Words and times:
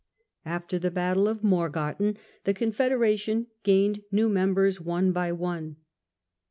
After 0.47 0.79
the 0.79 0.89
Battle 0.89 1.27
of 1.27 1.43
Morgarten, 1.43 2.17
the 2.43 2.55
Confederation 2.55 3.45
gained 3.61 4.01
new 4.11 4.29
members 4.29 4.81
one 4.81 5.11
by 5.11 5.31
one. 5.31 5.75